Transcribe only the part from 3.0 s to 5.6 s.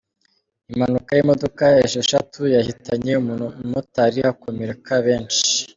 umumotari hakomereka benshi